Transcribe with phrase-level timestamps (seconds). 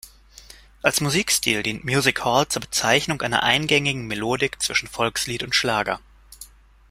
[0.81, 5.99] Als Musikstil dient "Music Hall" zur Bezeichnung einer eingängigen Melodik zwischen Volkslied und Schlager.